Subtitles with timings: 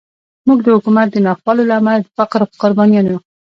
[0.47, 3.19] موږ د حکومت د ناخوالو له امله د فقر قربانیان یو.